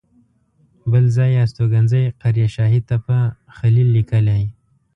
بل 0.91 1.05
ځای 1.15 1.29
یې 1.35 1.41
استوګنځی 1.45 2.03
قریه 2.21 2.47
شاهي 2.55 2.81
تپه 2.89 3.19
خلیل 3.57 3.87
لیکلی. 3.97 4.43